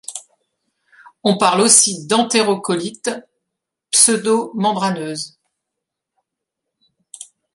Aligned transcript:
On 1.23 1.37
parle 1.37 1.61
aussi 1.61 2.07
d'entérocolites 2.07 3.11
pseudomembraneuses. 3.91 5.37